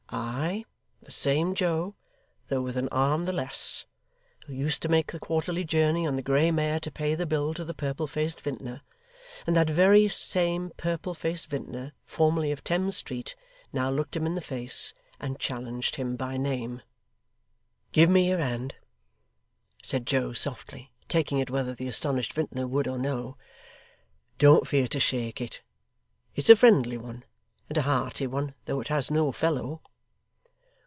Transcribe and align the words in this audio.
Ay, 0.13 0.65
the 1.01 1.09
same 1.11 1.55
Joe, 1.55 1.95
though 2.49 2.61
with 2.61 2.75
an 2.75 2.89
arm 2.89 3.23
the 3.23 3.31
less, 3.31 3.85
who 4.45 4.51
used 4.51 4.81
to 4.81 4.89
make 4.89 5.13
the 5.13 5.21
quarterly 5.21 5.63
journey 5.63 6.05
on 6.05 6.17
the 6.17 6.21
grey 6.21 6.51
mare 6.51 6.81
to 6.81 6.91
pay 6.91 7.15
the 7.15 7.25
bill 7.25 7.53
to 7.53 7.63
the 7.63 7.73
purple 7.73 8.07
faced 8.07 8.41
vintner; 8.41 8.81
and 9.47 9.55
that 9.55 9.69
very 9.69 10.09
same 10.09 10.73
purple 10.75 11.13
faced 11.13 11.49
vintner, 11.49 11.93
formerly 12.05 12.51
of 12.51 12.61
Thames 12.61 12.97
Street, 12.97 13.35
now 13.71 13.89
looked 13.89 14.13
him 14.17 14.25
in 14.25 14.35
the 14.35 14.41
face, 14.41 14.93
and 15.17 15.39
challenged 15.39 15.95
him 15.95 16.17
by 16.17 16.35
name. 16.35 16.81
'Give 17.93 18.09
me 18.09 18.27
your 18.27 18.39
hand,' 18.39 18.75
said 19.81 20.05
Joe 20.05 20.33
softly, 20.33 20.91
taking 21.07 21.39
it 21.39 21.49
whether 21.49 21.73
the 21.73 21.87
astonished 21.87 22.33
vintner 22.33 22.67
would 22.67 22.85
or 22.87 22.97
no. 22.97 23.37
'Don't 24.39 24.67
fear 24.67 24.89
to 24.89 24.99
shake 24.99 25.39
it; 25.39 25.61
it's 26.35 26.49
a 26.49 26.55
friendly 26.57 26.97
one 26.97 27.23
and 27.69 27.77
a 27.77 27.83
hearty 27.83 28.27
one, 28.27 28.55
though 28.65 28.81
it 28.81 28.89
has 28.89 29.09
no 29.09 29.31
fellow. 29.31 29.81